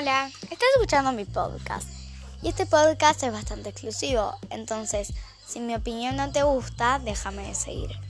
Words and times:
Hola, 0.00 0.30
estás 0.44 0.68
escuchando 0.76 1.12
mi 1.12 1.26
podcast 1.26 1.86
y 2.40 2.48
este 2.48 2.64
podcast 2.64 3.22
es 3.22 3.32
bastante 3.34 3.68
exclusivo, 3.68 4.34
entonces 4.48 5.12
si 5.46 5.60
mi 5.60 5.74
opinión 5.74 6.16
no 6.16 6.32
te 6.32 6.42
gusta, 6.42 6.98
déjame 7.04 7.46
de 7.46 7.54
seguir. 7.54 8.09